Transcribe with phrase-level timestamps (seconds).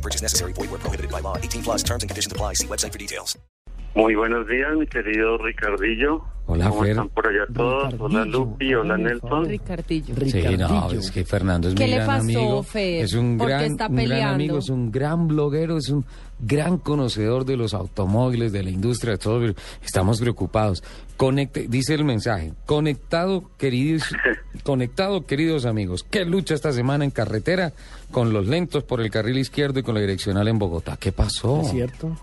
[0.00, 0.52] No purchase necessary.
[0.54, 1.36] Void where prohibited by law.
[1.36, 2.54] 18 plus terms and conditions apply.
[2.54, 3.36] See website for details.
[3.94, 6.22] Muy buenos días, mi querido Ricardillo.
[6.46, 6.90] Hola, ¿Cómo Fer.
[6.92, 7.94] están por allá todos?
[7.98, 8.72] Hola, Lupi.
[8.72, 9.44] Hola, Nelson.
[9.46, 10.14] Ricardillo.
[10.26, 12.62] Sí, no, es que Fernando es ¿Qué mi le gran pasó, amigo.
[12.62, 13.04] Fer?
[13.04, 14.34] Es un ¿Por qué gran, está un gran peleando?
[14.34, 16.04] amigo, es un gran bloguero, es un
[16.38, 19.44] gran conocedor de los automóviles, de la industria, de todo.
[19.82, 20.82] Estamos preocupados.
[21.16, 24.04] Conecte, dice el mensaje, conectado, queridos,
[24.62, 26.04] conectado, queridos amigos.
[26.04, 27.72] ¿Qué lucha esta semana en carretera
[28.10, 30.96] con los lentos por el carril izquierdo y con la direccional en Bogotá?
[30.98, 31.62] ¿Qué pasó?
[31.62, 32.16] ¿Es cierto?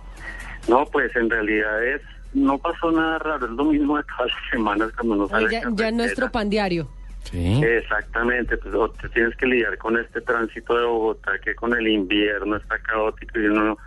[0.67, 2.01] No, pues en realidad es,
[2.33, 5.61] no pasó nada raro, es lo mismo de todas las semanas cuando uno sale ya,
[5.73, 6.89] ya nuestro pandiario.
[7.23, 7.61] Sí.
[7.63, 11.87] Exactamente, pues o te tienes que lidiar con este tránsito de Bogotá que con el
[11.87, 13.77] invierno está caótico y uno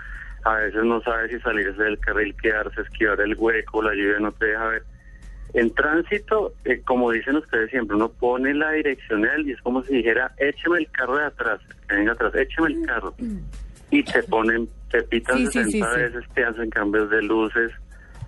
[0.45, 4.33] a veces no sabe si salirse del carril, quedarse, esquivar el hueco, la lluvia no
[4.33, 4.83] te deja ver.
[5.55, 9.95] En tránsito, eh, como dicen ustedes siempre, uno pone la direccional y es como si
[9.97, 13.15] dijera, écheme el carro de atrás, que venga atrás, écheme el carro.
[13.91, 16.01] Y te ponen, te pitan Sí, sí, 60 sí, sí.
[16.03, 17.73] veces, te hacen cambios de luces,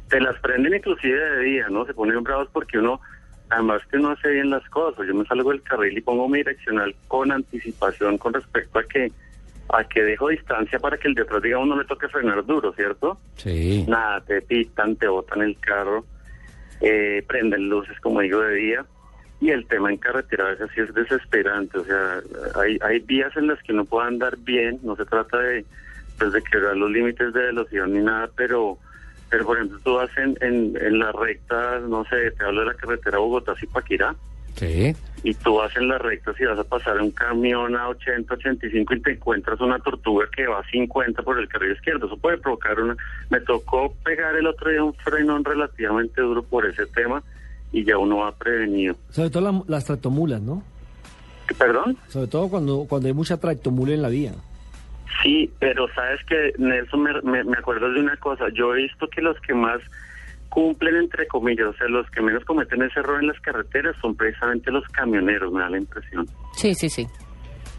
[0.09, 1.87] te las prenden inclusive de día, ¿no?
[1.87, 3.01] Se ponen bravos porque uno,
[3.49, 5.07] además que no hace bien las cosas.
[5.07, 9.13] Yo me salgo del carril y pongo mi direccional con anticipación con respecto a que
[9.69, 12.73] a que dejo distancia para que el de atrás, digamos, no me toque frenar duro,
[12.75, 13.19] ¿cierto?
[13.37, 13.87] Sí.
[13.89, 16.05] Nada, te pitan, te botan el carro,
[16.83, 18.85] eh, prenden luces, como digo, de día.
[19.41, 21.79] Y el tema en carretera a veces es desesperante.
[21.79, 22.21] O sea,
[22.55, 24.79] hay, hay vías en las que uno puede andar bien.
[24.83, 25.65] No se trata de,
[26.19, 28.79] pues, de quebrar los límites de velocidad ni nada, pero,
[29.31, 32.67] pero por ejemplo, tú vas en, en, en la recta, no sé, te hablo de
[32.67, 34.15] la carretera Bogotá-Zipaquirá,
[34.63, 34.95] Sí.
[35.25, 38.95] y tú vas en la recta si vas a pasar un camión a 80, 85
[38.95, 42.07] y te encuentras una tortuga que va a 50 por el carril izquierdo.
[42.07, 42.97] Eso puede provocar una...
[43.31, 47.23] Me tocó pegar el otro día un frenón relativamente duro por ese tema
[47.73, 48.97] y ya uno va prevenido.
[49.11, 50.63] Sobre todo la- las tractomulas, ¿no?
[51.59, 51.97] ¿Perdón?
[52.09, 54.33] Sobre todo cuando, cuando hay mucha tractomula en la vía.
[55.23, 58.47] Sí, pero sabes que Nelson me, me, me acuerdo de una cosa.
[58.55, 59.81] Yo he visto que los que más
[60.53, 64.15] cumplen, entre comillas, o sea, los que menos cometen ese error en las carreteras son
[64.15, 66.27] precisamente los camioneros, me da la impresión.
[66.53, 67.07] Sí, sí, sí.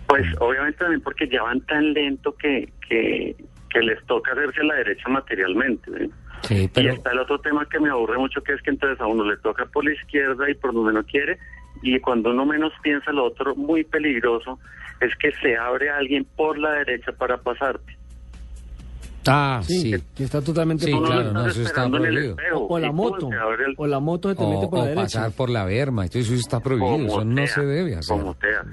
[0.08, 3.36] Pues obviamente también porque ya van tan lento que, que,
[3.70, 5.92] que les toca hacerse a la derecha materialmente.
[6.04, 6.10] ¿eh?
[6.42, 6.94] Sí, Y pero...
[6.94, 9.38] está el otro tema que me aburre mucho, que es que entonces a uno le
[9.38, 11.38] toca por la izquierda y por donde no quiere,
[11.84, 14.58] y cuando uno menos piensa lo otro muy peligroso
[15.00, 17.98] es que se abre alguien por la derecha para pasarte.
[19.28, 20.04] Ah, Sí, sí.
[20.16, 22.32] que está totalmente Sí, claro, no, eso está el prohibido.
[22.32, 23.30] espejo, O la moto.
[23.32, 25.04] el- O la moto se te O, mete por o la derecha.
[25.04, 28.18] pasar por la berma, eso está prohibido, eso no se debe hacer.
[28.18, 28.64] Como sea.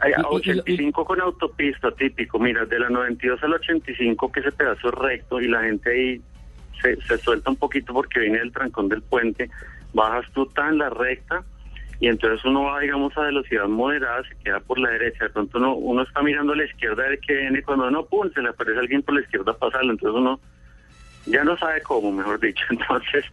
[0.00, 2.38] A Y- y- y- 85 con autopista, típico.
[2.40, 6.22] Mira, de la 92 al 85, que ese pedazo es recto y la gente ahí
[6.82, 9.48] se, se suelta un poquito porque viene del trancón del puente.
[9.92, 11.44] Bajas tú tan la recta
[12.04, 15.24] y entonces uno va, digamos, a velocidad moderada, se queda por la derecha.
[15.24, 17.62] De pronto uno, uno está mirando a la izquierda a ver qué viene.
[17.62, 19.92] Cuando no, pum, se le aparece alguien por la izquierda a pasarlo.
[19.92, 20.38] Entonces uno
[21.24, 22.62] ya no sabe cómo, mejor dicho.
[22.70, 23.24] Entonces,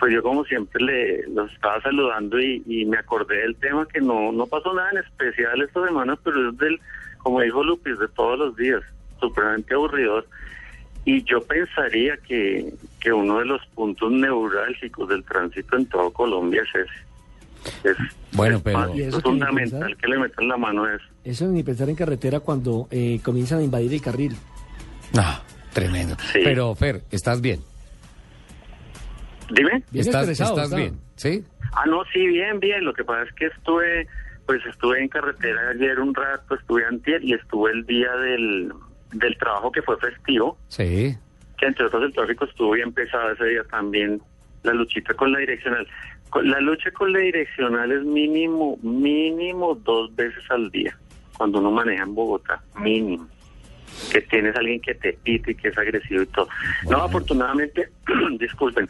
[0.00, 4.00] pues yo como siempre le los estaba saludando y, y me acordé del tema que
[4.00, 6.80] no no pasó nada en especial esta semana, pero es del,
[7.18, 8.82] como dijo Lupis, de todos los días,
[9.20, 10.26] supremamente aburridor.
[11.04, 16.62] Y yo pensaría que, que uno de los puntos neurálgicos del tránsito en todo Colombia
[16.62, 17.06] es ese.
[17.84, 17.96] Es,
[18.32, 19.96] Bueno, pero- básico, ¿Y eso es fundamental pensar?
[19.96, 21.04] que le metan la mano a eso.
[21.24, 24.36] Eso ni pensar en carretera cuando eh, comienzan a invadir el carril.
[25.16, 26.16] Ah, tremendo.
[26.32, 26.40] Sí.
[26.44, 27.60] Pero, Fer, ¿estás bien?
[29.50, 29.82] Dime.
[29.90, 30.76] Bien ¿Estás, estresado estás está.
[30.76, 31.00] bien?
[31.14, 31.44] ¿Sí?
[31.72, 32.84] Ah, no, sí, bien, bien.
[32.84, 34.06] Lo que pasa es que estuve,
[34.46, 38.72] pues estuve en carretera ayer un rato, estuve antier y estuve el día del,
[39.12, 41.16] del trabajo que fue festivo, Sí.
[41.58, 44.20] que entre otros el tráfico estuvo bien pesado ese día también,
[44.66, 45.86] la luchita con la direccional.
[46.42, 50.96] La lucha con la direccional es mínimo, mínimo dos veces al día,
[51.38, 53.26] cuando uno maneja en Bogotá, mínimo.
[54.12, 56.48] Que tienes alguien que te pite y que es agresivo y todo.
[56.90, 57.88] No, afortunadamente,
[58.38, 58.86] disculpen,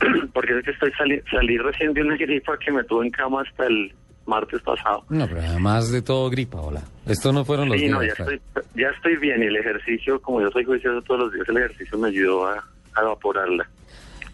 [0.32, 3.42] porque es que estoy sali salí recién de una gripa que me tuvo en cama
[3.42, 3.92] hasta el
[4.26, 5.04] martes pasado.
[5.10, 6.82] No, pero además de todo gripa, hola.
[7.06, 7.92] Esto no fueron los Sí, días.
[7.98, 8.34] no, ya Fer.
[8.34, 11.56] estoy, ya estoy bien y el ejercicio, como yo soy juicioso todos los días, el
[11.58, 13.68] ejercicio me ayudó a, a evaporarla.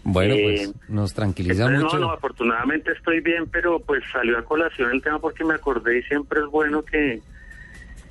[0.05, 1.99] Bueno, Eh, pues nos tranquiliza Entonces, mucho.
[1.99, 5.99] No, no, afortunadamente estoy bien, pero pues salió a colación el tema porque me acordé
[5.99, 7.21] y siempre es bueno que,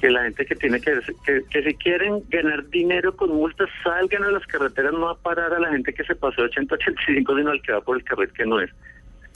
[0.02, 4.24] que la gente que tiene que, que, que si quieren ganar dinero con multas, salgan
[4.24, 6.78] a las carreteras, no a parar a la gente que se pasó de 80 a
[6.78, 8.72] 85, sino al que va por el carril que no es.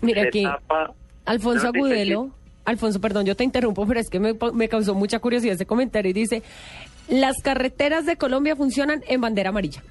[0.01, 0.93] Mira Se aquí, tapa-
[1.25, 2.29] Alfonso No, Agudelo.
[2.65, 6.09] Alfonso, perdón, yo te interrumpo, pero es que me, me causó mucha curiosidad ese comentario
[6.09, 6.43] y dice,
[7.07, 9.81] las carreteras de Colombia funcionan en bandera amarilla.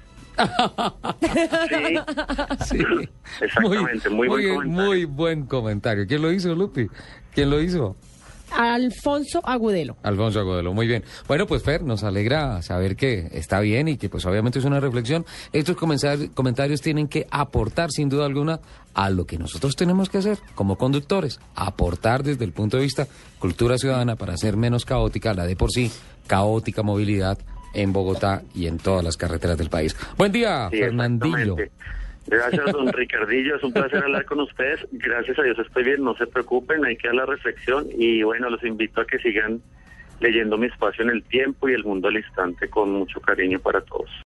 [2.67, 2.79] Sí, Sí.
[3.41, 4.85] Exactamente, muy buen bien, comentario.
[4.85, 6.07] muy buen comentario.
[6.07, 6.87] ¿Quién lo hizo, Lupi?
[7.33, 7.95] ¿Quién lo hizo?
[8.51, 9.97] Alfonso Agudelo.
[10.03, 11.03] Alfonso Agudelo, muy bien.
[11.27, 14.79] Bueno, pues Fer, nos alegra saber que está bien y que pues obviamente es una
[14.79, 15.25] reflexión.
[15.51, 18.61] Estos comentarios tienen que aportar sin duda alguna
[18.93, 23.07] a lo que nosotros tenemos que hacer como conductores, aportar desde el punto de vista
[23.37, 25.91] cultura ciudadana para hacer menos caótica la de por sí
[26.25, 27.37] caótica movilidad
[27.77, 29.95] en Bogotá y en todas las carreteras del país.
[30.17, 31.55] Buen día, Sí, Fernandillo.
[32.25, 33.55] Gracias, don Ricardillo.
[33.55, 34.85] Es un placer hablar con ustedes.
[34.91, 36.03] Gracias a Dios estoy bien.
[36.03, 37.87] No se preocupen, hay que dar la reflexión.
[37.97, 39.61] Y bueno, los invito a que sigan
[40.19, 43.81] leyendo mi espacio en el tiempo y el mundo al instante con mucho cariño para
[43.81, 44.09] todos.